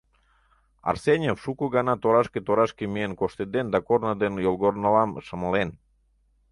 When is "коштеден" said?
3.19-3.67